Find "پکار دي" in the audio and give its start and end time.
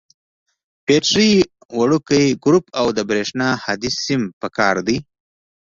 4.41-4.97